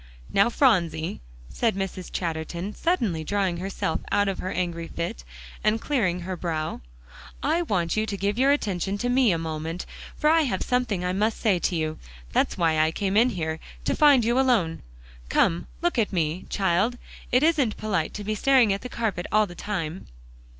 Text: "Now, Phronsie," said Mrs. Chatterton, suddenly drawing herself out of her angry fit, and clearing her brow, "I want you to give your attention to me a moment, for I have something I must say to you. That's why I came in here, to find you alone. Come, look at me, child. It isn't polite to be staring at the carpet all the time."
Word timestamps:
"Now, 0.33 0.49
Phronsie," 0.49 1.21
said 1.49 1.75
Mrs. 1.75 2.11
Chatterton, 2.11 2.73
suddenly 2.73 3.23
drawing 3.23 3.57
herself 3.57 4.01
out 4.11 4.27
of 4.27 4.39
her 4.39 4.51
angry 4.51 4.87
fit, 4.87 5.23
and 5.63 5.79
clearing 5.79 6.21
her 6.21 6.35
brow, 6.35 6.81
"I 7.43 7.61
want 7.61 7.95
you 7.95 8.07
to 8.07 8.17
give 8.17 8.39
your 8.39 8.51
attention 8.51 8.97
to 8.97 9.09
me 9.09 9.31
a 9.31 9.37
moment, 9.37 9.85
for 10.17 10.27
I 10.31 10.41
have 10.41 10.63
something 10.63 11.05
I 11.05 11.13
must 11.13 11.39
say 11.39 11.59
to 11.59 11.75
you. 11.75 11.99
That's 12.31 12.57
why 12.57 12.79
I 12.79 12.89
came 12.91 13.15
in 13.15 13.29
here, 13.29 13.59
to 13.85 13.95
find 13.95 14.25
you 14.25 14.39
alone. 14.39 14.81
Come, 15.29 15.67
look 15.83 15.99
at 15.99 16.11
me, 16.11 16.47
child. 16.49 16.97
It 17.31 17.43
isn't 17.43 17.77
polite 17.77 18.15
to 18.15 18.23
be 18.23 18.33
staring 18.33 18.73
at 18.73 18.81
the 18.81 18.89
carpet 18.89 19.27
all 19.31 19.45
the 19.45 19.53
time." 19.53 20.07